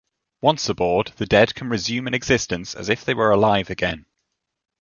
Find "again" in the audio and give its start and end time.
3.69-4.07